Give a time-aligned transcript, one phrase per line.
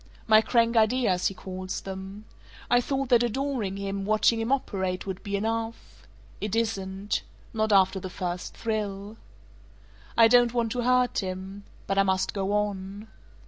[0.25, 2.25] My 'crank ideas;' he calls them.
[2.71, 6.07] I thought that adoring him, watching him operate, would be enough.
[6.41, 7.21] It isn't.
[7.53, 9.17] Not after the first thrill.
[10.17, 11.65] "I don't want to hurt him.
[11.85, 13.09] But I must go on.